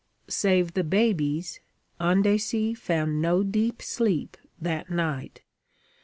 [0.29, 1.59] Save the babies,
[1.99, 5.43] Andecy found no deep sleep that night.